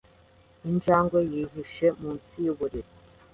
[0.69, 2.91] Injangwe yihishe munsi yuburiri.